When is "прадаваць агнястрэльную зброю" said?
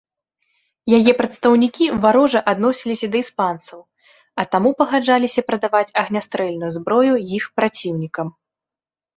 5.51-7.13